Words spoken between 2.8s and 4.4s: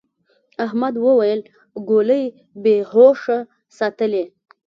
هوښه ساتلې.